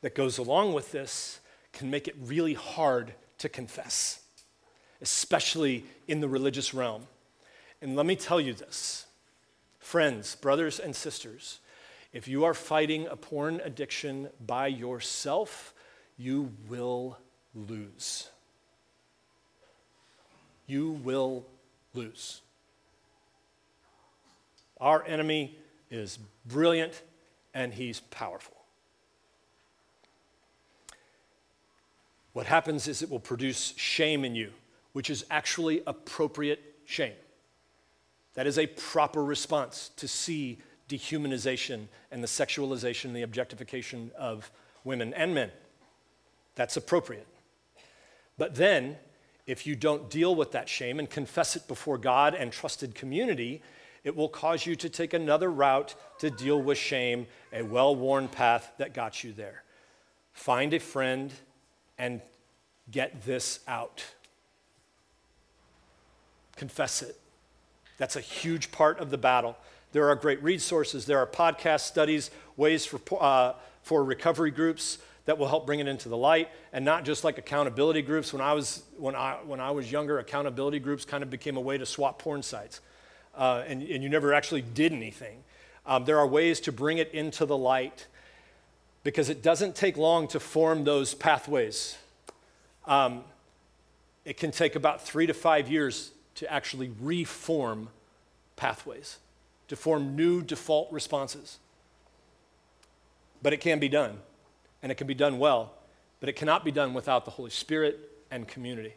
[0.00, 1.40] that goes along with this
[1.72, 4.20] can make it really hard to confess,
[5.02, 7.08] especially in the religious realm.
[7.82, 9.06] And let me tell you this
[9.80, 11.58] friends, brothers, and sisters,
[12.12, 15.74] if you are fighting a porn addiction by yourself,
[16.16, 17.18] you will
[17.52, 18.28] lose.
[20.68, 21.44] You will
[21.94, 22.42] lose.
[24.80, 25.58] Our enemy
[25.90, 27.02] is brilliant
[27.54, 28.56] and he's powerful.
[32.32, 34.50] What happens is it will produce shame in you,
[34.92, 37.14] which is actually appropriate shame.
[38.34, 44.50] That is a proper response to see dehumanization and the sexualization and the objectification of
[44.82, 45.50] women and men.
[46.56, 47.26] That's appropriate.
[48.36, 48.96] But then,
[49.46, 53.62] if you don't deal with that shame and confess it before God and trusted community,
[54.02, 58.28] it will cause you to take another route to deal with shame, a well worn
[58.28, 59.62] path that got you there.
[60.32, 61.32] Find a friend
[61.98, 62.20] and
[62.90, 64.04] get this out.
[66.56, 67.18] Confess it.
[67.98, 69.56] That's a huge part of the battle.
[69.92, 73.52] There are great resources, there are podcast studies, ways for, uh,
[73.82, 77.38] for recovery groups that will help bring it into the light, and not just like
[77.38, 78.32] accountability groups.
[78.32, 81.60] When I was, when I, when I was younger, accountability groups kind of became a
[81.60, 82.80] way to swap porn sites,
[83.36, 85.42] uh, and, and you never actually did anything.
[85.86, 88.06] Um, there are ways to bring it into the light
[89.02, 91.96] because it doesn't take long to form those pathways.
[92.86, 93.24] Um,
[94.24, 97.88] it can take about three to five years to actually reform
[98.56, 99.18] pathways,
[99.68, 101.58] to form new default responses.
[103.42, 104.18] But it can be done,
[104.84, 105.72] and it can be done well,
[106.20, 107.98] but it cannot be done without the Holy Spirit
[108.30, 108.92] and community.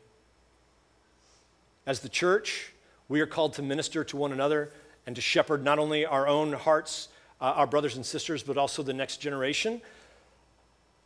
[1.86, 2.73] As the church,
[3.08, 4.69] we are called to minister to one another
[5.06, 7.08] and to shepherd not only our own hearts,
[7.39, 9.82] uh, our brothers and sisters, but also the next generation.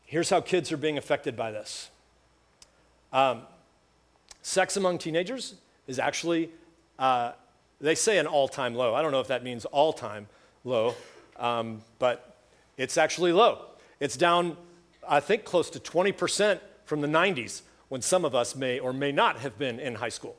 [0.04, 1.92] Here's how kids are being affected by this
[3.14, 3.44] um,
[4.42, 5.54] sex among teenagers
[5.86, 6.50] is actually,
[6.98, 7.34] uh,
[7.80, 8.96] they say, an all time low.
[8.96, 10.28] I don't know if that means all time
[10.66, 10.96] low,
[11.38, 12.36] um, but
[12.78, 13.68] it's actually low.
[14.02, 14.58] It's down,
[15.12, 19.12] I think, close to 20% from the 90s when some of us may or may
[19.12, 20.38] not have been in high school.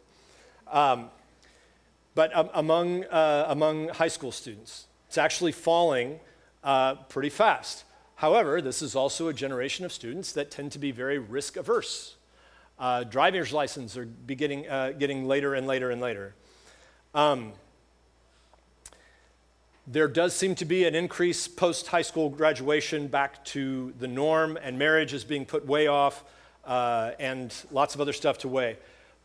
[0.66, 1.10] Um,
[2.14, 6.20] but um, among, uh, among high school students, it's actually falling
[6.64, 7.84] uh, pretty fast.
[8.14, 12.16] However, this is also a generation of students that tend to be very risk averse.
[12.78, 16.34] Uh, driver's licenses are getting, uh, getting later and later and later.
[17.14, 17.52] Um,
[19.86, 24.56] there does seem to be an increase post high school graduation back to the norm,
[24.62, 26.24] and marriage is being put way off,
[26.64, 28.76] uh, and lots of other stuff to weigh.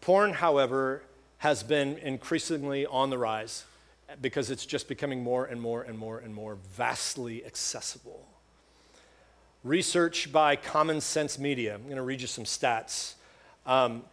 [0.02, 1.04] Porn, however,
[1.40, 3.66] has been increasingly on the rise
[4.22, 8.26] because it's just becoming more and more and more and more vastly accessible.
[9.64, 11.76] Research by Common Sense Media.
[11.76, 13.16] I'm going to read you some stats.
[13.66, 14.04] Um,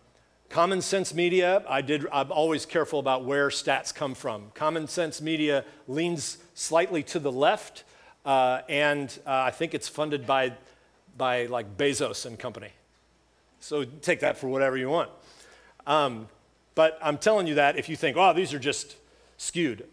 [0.48, 4.52] Common Sense Media, I did, I'm always careful about where stats come from.
[4.54, 7.84] Common Sense Media leans slightly to the left,
[8.24, 10.52] uh, and uh, I think it's funded by,
[11.16, 12.70] by like Bezos and company.
[13.60, 15.10] So take that for whatever you want.
[15.86, 16.28] Um,
[16.74, 18.96] but I'm telling you that if you think, oh, these are just
[19.36, 19.86] skewed.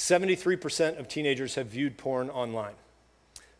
[0.00, 2.72] 73% of teenagers have viewed porn online.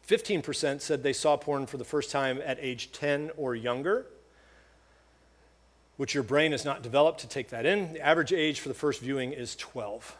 [0.08, 4.06] 15% said they saw porn for the first time at age 10 or younger,
[6.00, 7.92] which your brain is not developed to take that in.
[7.92, 10.16] The average age for the first viewing is 12.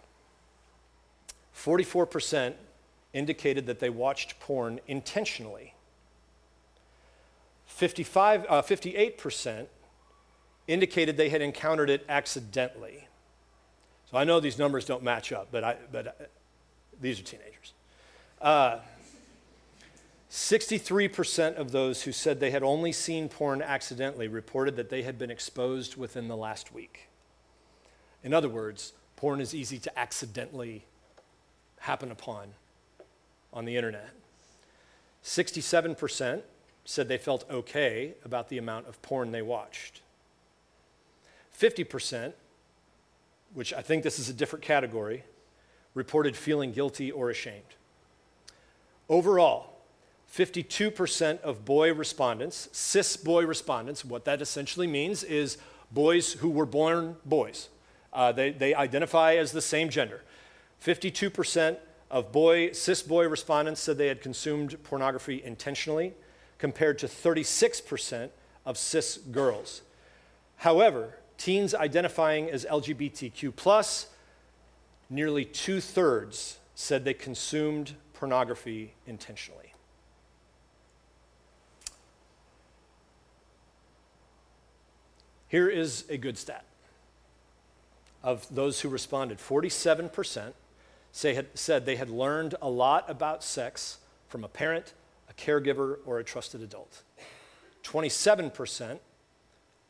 [1.57, 2.53] 44%
[3.15, 5.73] indicated that they watched porn intentionally.
[7.65, 9.69] 55, uh, 58%
[10.69, 13.09] indicated they had encountered it accidentally.
[14.11, 16.11] So I know these numbers don't match up, but, I, but uh,
[17.01, 17.73] these are teenagers.
[18.39, 18.81] Uh,
[20.31, 25.19] 63% of those who said they had only seen porn accidentally reported that they had
[25.19, 27.09] been exposed within the last week.
[28.23, 30.85] In other words, porn is easy to accidentally
[31.81, 32.51] happen upon
[33.53, 34.11] on the internet.
[35.25, 36.43] 67%
[36.85, 40.01] said they felt okay about the amount of porn they watched.
[41.59, 42.35] 50%,
[43.53, 45.25] which I think this is a different category,
[45.95, 47.75] reported feeling guilty or ashamed.
[49.09, 49.70] Overall,
[50.33, 55.59] 52% of boy respondents, cis boy respondents, what that essentially means is
[55.91, 57.69] boys who were born boys.
[58.13, 60.23] Uh, they, they identify as the same gender.
[60.85, 61.77] 52%
[62.11, 66.15] of boy, cis boy respondents said they had consumed pornography intentionally,
[66.59, 68.31] compared to 36%
[68.67, 69.83] of cis girls.
[70.57, 74.07] However, teens identifying as LGBTQ,
[75.09, 79.70] nearly two thirds said they consumed pornography intentionally.
[85.51, 86.65] Here is a good stat.
[88.23, 90.53] Of those who responded, 47%
[91.11, 94.95] say, had, said they had learned a lot about sex from a parent,
[95.29, 97.03] a caregiver, or a trusted adult.
[97.83, 99.01] 27%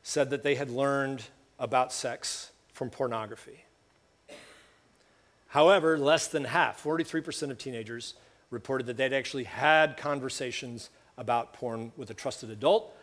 [0.03, 1.25] said that they had learned
[1.59, 3.65] about sex from pornography.
[5.49, 8.15] However, less than half, 43% of teenagers,
[8.49, 12.97] reported that they'd actually had conversations about porn with a trusted adult.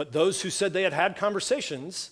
[0.00, 2.08] But those who said they had had conversations,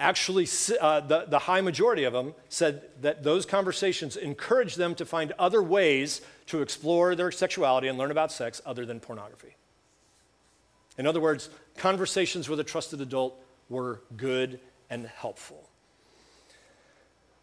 [0.00, 0.48] actually,
[0.80, 5.32] uh, the, the high majority of them said that those conversations encouraged them to find
[5.38, 9.54] other ways to explore their sexuality and learn about sex other than pornography.
[10.96, 15.68] In other words, conversations with a trusted adult were good and helpful.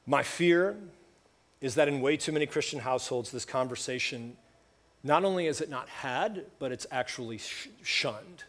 [0.08, 0.75] My fear
[1.62, 4.38] is that in way too many Christian households, this conversation
[5.03, 8.43] not only is it not had, but it's actually sh- shunned.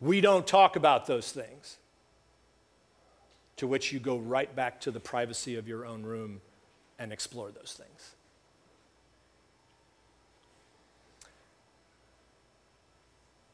[0.00, 1.78] We don't talk about those things.
[3.56, 6.40] To which you go right back to the privacy of your own room
[6.98, 8.14] and explore those things.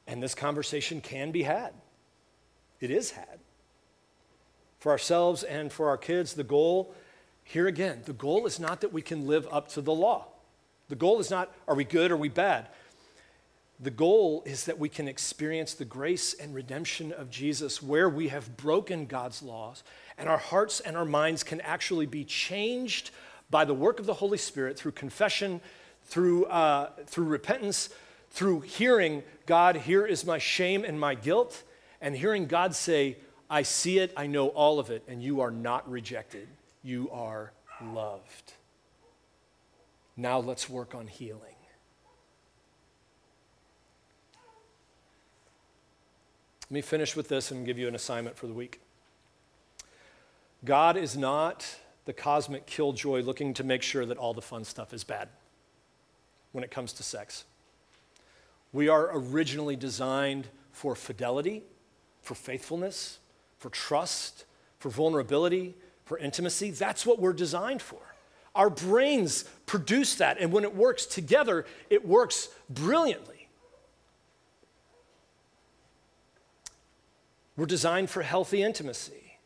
[0.06, 1.72] And this conversation can be had.
[2.80, 3.38] It is had
[4.78, 6.34] for ourselves and for our kids.
[6.34, 6.94] The goal,
[7.42, 10.26] here again, the goal is not that we can live up to the law.
[10.90, 12.68] The goal is not, are we good or are we bad?
[13.80, 18.28] The goal is that we can experience the grace and redemption of Jesus where we
[18.28, 19.82] have broken God's laws
[20.16, 23.10] and our hearts and our minds can actually be changed
[23.50, 25.60] by the work of the Holy Spirit through confession,
[26.04, 27.90] through, uh, through repentance,
[28.30, 31.62] through hearing, God, here is my shame and my guilt,
[32.00, 33.16] and hearing God say,
[33.50, 36.48] I see it, I know all of it, and you are not rejected.
[36.82, 37.52] You are
[37.82, 38.52] loved.
[40.16, 41.40] Now let's work on healing.
[46.63, 48.80] Let me finish with this and give you an assignment for the week.
[50.64, 54.92] God is not the cosmic killjoy looking to make sure that all the fun stuff
[54.92, 55.28] is bad
[56.52, 57.44] when it comes to sex.
[58.72, 61.62] We are originally designed for fidelity,
[62.22, 63.18] for faithfulness,
[63.58, 64.44] for trust,
[64.78, 66.70] for vulnerability, for intimacy.
[66.70, 68.00] That's what we're designed for.
[68.54, 73.33] Our brains produce that, and when it works together, it works brilliantly.
[77.56, 79.38] We're designed for healthy intimacy.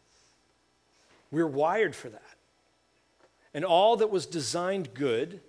[1.30, 2.22] We're wired for that.
[3.52, 5.40] And all that was designed good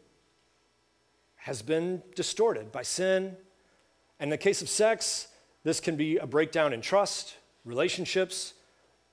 [1.38, 3.38] has been distorted by sin.
[4.20, 5.28] And in the case of sex,
[5.64, 8.54] this can be a breakdown in trust, relationships,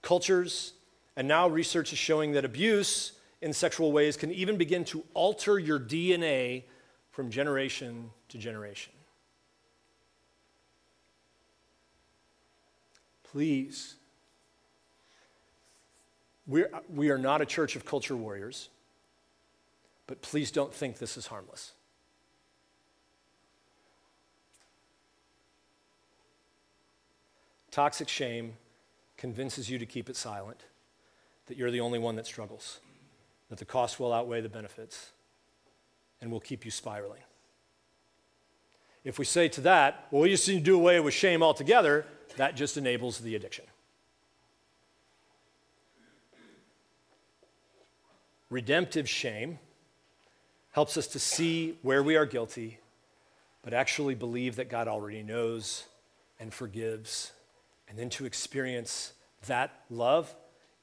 [0.02, 0.72] cultures,
[1.16, 5.58] and now research is showing that abuse in sexual ways can even begin to alter
[5.58, 6.64] your DNA
[7.10, 8.92] from generation to generation.
[13.36, 13.96] Please,
[16.46, 18.70] we're, we are not a church of culture warriors.
[20.06, 21.72] But please don't think this is harmless.
[27.70, 28.54] Toxic shame
[29.18, 30.64] convinces you to keep it silent,
[31.44, 32.80] that you're the only one that struggles,
[33.50, 35.10] that the cost will outweigh the benefits,
[36.22, 37.20] and will keep you spiraling.
[39.04, 42.06] If we say to that, well, we just need to do away with shame altogether,
[42.36, 43.64] that just enables the addiction.
[48.50, 49.58] Redemptive shame
[50.72, 52.78] helps us to see where we are guilty,
[53.62, 55.84] but actually believe that God already knows
[56.38, 57.32] and forgives,
[57.88, 59.12] and then to experience
[59.46, 60.34] that love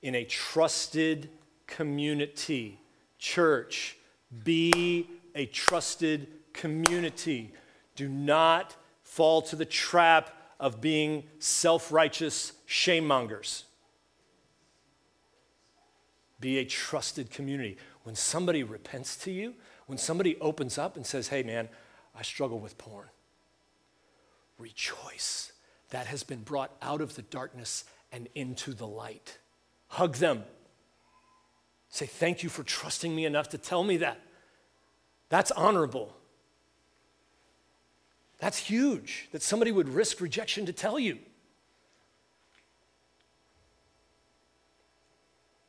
[0.02, 1.30] in a trusted
[1.68, 2.80] community.
[3.20, 3.98] Church,
[4.44, 7.54] be a trusted community.
[7.96, 13.66] Do not fall to the trap of being self righteous shame mongers.
[16.40, 17.78] Be a trusted community.
[18.04, 19.54] When somebody repents to you,
[19.86, 21.70] when somebody opens up and says, hey, man,
[22.18, 23.08] I struggle with porn,
[24.58, 25.52] rejoice.
[25.92, 29.38] That has been brought out of the darkness and into the light.
[29.90, 30.44] Hug them.
[31.90, 34.20] Say, thank you for trusting me enough to tell me that.
[35.30, 36.16] That's honorable.
[38.40, 41.18] That's huge that somebody would risk rejection to tell you.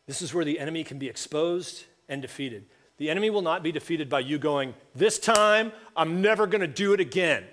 [0.07, 2.67] This is where the enemy can be exposed and defeated.
[2.99, 6.67] The enemy will not be defeated by you going, This time, I'm never going to
[6.67, 7.45] do it again.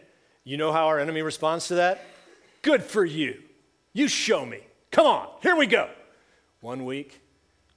[0.43, 2.03] You know how our enemy responds to that?
[2.61, 3.41] Good for you.
[3.93, 4.59] You show me.
[4.91, 5.89] Come on, here we go.
[6.59, 7.21] One week,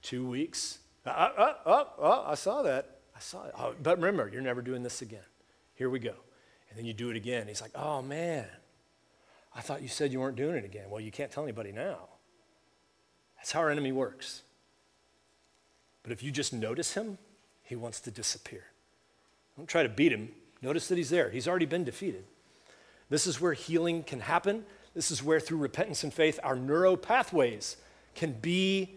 [0.01, 0.79] two weeks.
[1.05, 2.99] Uh, uh, uh, uh, I saw that.
[3.15, 3.53] I saw it.
[3.57, 5.23] Oh, but remember, you're never doing this again.
[5.75, 6.15] Here we go.
[6.75, 7.47] And then you do it again.
[7.47, 8.45] He's like, oh man,
[9.55, 10.89] I thought you said you weren't doing it again.
[10.89, 11.99] Well, you can't tell anybody now.
[13.37, 14.41] That's how our enemy works.
[16.03, 17.17] But if you just notice him,
[17.63, 18.65] he wants to disappear.
[19.55, 20.27] Don't try to beat him.
[20.61, 21.29] Notice that he's there.
[21.29, 22.25] He's already been defeated.
[23.09, 24.65] This is where healing can happen.
[24.93, 27.77] This is where, through repentance and faith, our neuro pathways
[28.15, 28.95] can be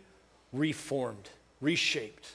[0.53, 2.33] reformed, reshaped.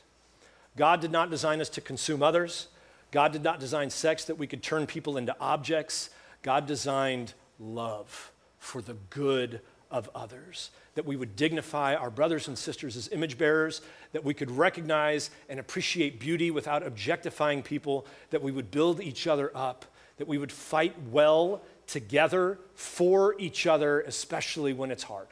[0.78, 2.68] God did not design us to consume others.
[3.14, 6.10] God did not design sex that we could turn people into objects.
[6.42, 9.62] God designed love for the good
[9.92, 13.82] of others that we would dignify our brothers and sisters as image bearers,
[14.14, 19.28] that we could recognize and appreciate beauty without objectifying people, that we would build each
[19.28, 19.86] other up,
[20.18, 25.28] that we would fight well together for each other, especially when it's hard.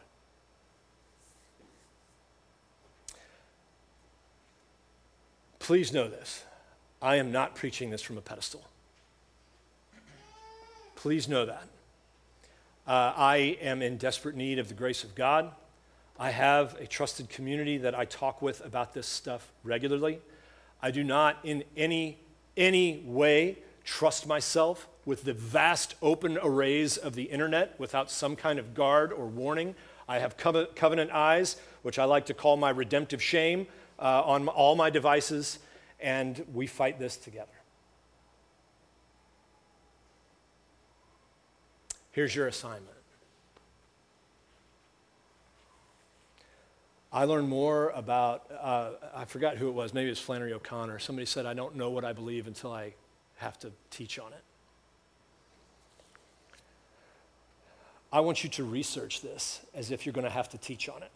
[5.58, 6.44] Please know this
[7.02, 8.64] I am not preaching this from a pedestal.
[10.96, 11.64] Please know that.
[12.86, 15.52] Uh, I am in desperate need of the grace of God.
[16.20, 20.20] I have a trusted community that I talk with about this stuff regularly.
[20.82, 22.20] I do not in any,
[22.56, 28.60] any way trust myself with the vast open arrays of the internet without some kind
[28.60, 29.74] of guard or warning.
[30.08, 33.66] I have covenant eyes, which I like to call my redemptive shame,
[33.98, 35.58] uh, on all my devices,
[36.02, 37.52] and we fight this together.
[42.12, 42.88] Here's your assignment.
[47.14, 51.00] I learned more about, uh, I forgot who it was, maybe it was Flannery O'Connor.
[51.00, 52.94] Somebody said, I don't know what I believe until I
[53.36, 54.44] have to teach on it.
[58.14, 61.04] I want you to research this as if you're going to have to teach on
[61.04, 61.12] it.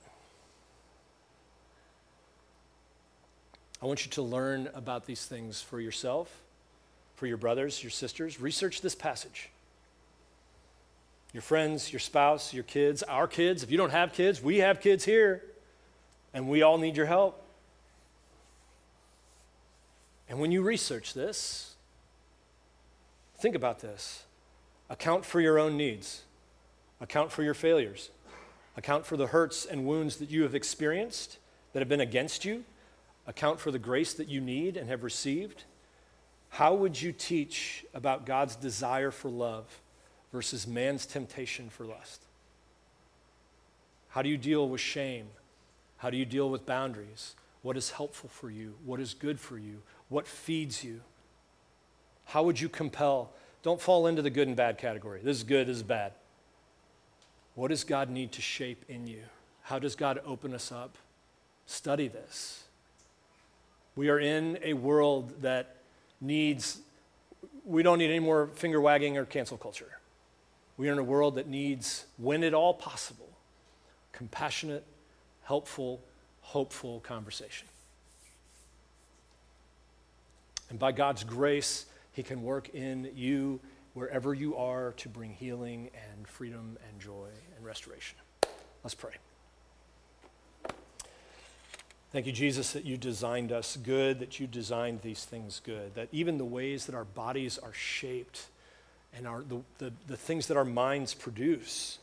[3.82, 6.42] I want you to learn about these things for yourself,
[7.16, 8.40] for your brothers, your sisters.
[8.40, 9.50] Research this passage.
[11.34, 13.62] Your friends, your spouse, your kids, our kids.
[13.62, 15.44] If you don't have kids, we have kids here,
[16.34, 17.42] and we all need your help.
[20.30, 21.76] And when you research this,
[23.38, 24.24] think about this.
[24.90, 26.24] Account for your own needs.
[27.02, 28.10] Account for your failures.
[28.78, 31.38] Account for the hurts and wounds that you have experienced
[31.74, 32.64] that have been against you.
[33.28, 35.64] Account for the grace that you need and have received.
[36.50, 39.82] How would you teach about God's desire for love
[40.32, 42.22] versus man's temptation for lust?
[44.10, 45.28] How do you deal with shame?
[45.98, 47.36] How do you deal with boundaries?
[47.62, 48.76] What is helpful for you?
[48.86, 49.82] What is good for you?
[50.10, 51.02] What feeds you?
[52.26, 53.32] How would you compel?
[53.64, 55.20] Don't fall into the good and bad category.
[55.24, 56.12] This is good, this is bad.
[57.56, 59.24] What does God need to shape in you?
[59.64, 60.98] How does God open us up?
[61.66, 62.65] Study this.
[63.96, 65.78] We are in a world that
[66.20, 66.80] needs,
[67.64, 70.00] we don't need any more finger wagging or cancel culture.
[70.78, 73.30] We are in a world that needs, when at all possible,
[74.12, 74.86] compassionate,
[75.44, 76.02] helpful,
[76.42, 77.68] hopeful conversation.
[80.70, 83.62] And by God's grace, He can work in you
[83.94, 88.18] wherever you are to bring healing and freedom and joy and restoration.
[88.84, 89.14] Let's pray.
[92.16, 96.08] Thank you, Jesus, that you designed us good, that you designed these things good, that
[96.14, 98.46] even the ways that our bodies are shaped
[99.14, 102.00] and our, the, the, the things that our minds produce,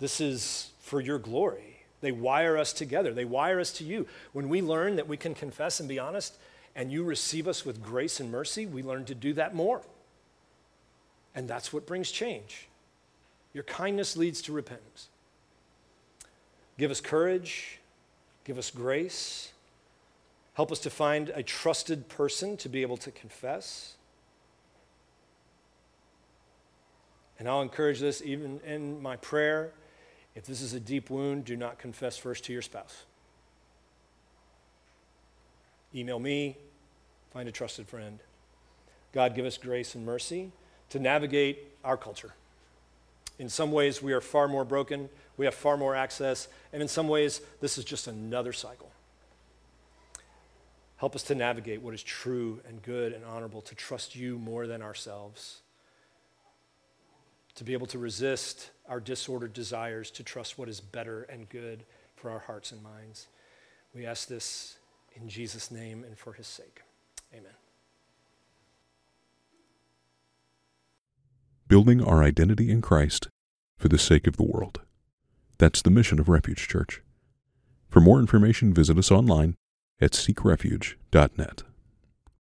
[0.00, 1.78] this is for your glory.
[2.02, 4.06] They wire us together, they wire us to you.
[4.34, 6.36] When we learn that we can confess and be honest,
[6.76, 9.80] and you receive us with grace and mercy, we learn to do that more.
[11.34, 12.68] And that's what brings change.
[13.54, 15.08] Your kindness leads to repentance.
[16.76, 17.78] Give us courage,
[18.44, 19.52] give us grace,
[20.54, 23.94] help us to find a trusted person to be able to confess.
[27.38, 29.72] And I'll encourage this even in my prayer.
[30.34, 33.04] If this is a deep wound, do not confess first to your spouse.
[35.94, 36.56] Email me,
[37.32, 38.18] find a trusted friend.
[39.12, 40.50] God, give us grace and mercy
[40.90, 42.34] to navigate our culture.
[43.38, 46.88] In some ways, we are far more broken, we have far more access, and in
[46.88, 48.90] some ways, this is just another cycle.
[50.96, 54.66] Help us to navigate what is true and good and honorable, to trust you more
[54.66, 55.60] than ourselves,
[57.56, 61.84] to be able to resist our disordered desires, to trust what is better and good
[62.16, 63.26] for our hearts and minds.
[63.94, 64.76] We ask this
[65.14, 66.82] in Jesus' name and for his sake.
[67.32, 67.63] Amen.
[71.68, 73.28] Building our identity in Christ
[73.78, 74.80] for the sake of the world.
[75.58, 77.02] That's the mission of Refuge Church.
[77.88, 79.54] For more information, visit us online
[80.00, 81.62] at seekrefuge.net.